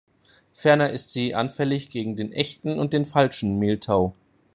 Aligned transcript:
Ferner 0.51 0.89
ist 0.89 1.11
sie 1.13 1.35
anfällig 1.35 1.91
gegen 1.91 2.15
den 2.15 2.31
Echten 2.33 2.79
und 2.79 2.91
den 2.91 3.05
Falschen 3.05 3.59
Mehltau. 3.59 4.15